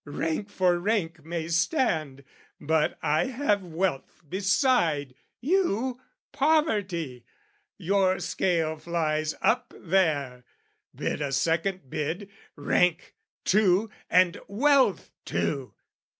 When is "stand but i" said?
1.47-3.27